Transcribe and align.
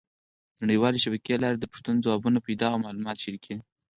د 0.57 0.59
نړیوالې 0.67 1.03
شبکې 1.05 1.33
له 1.37 1.41
لارې 1.43 1.57
د 1.59 1.65
پوښتنو 1.71 2.03
ځوابونه 2.05 2.39
پیدا 2.47 2.67
او 2.71 2.81
معلومات 2.85 3.17
شریکېږي. 3.23 3.63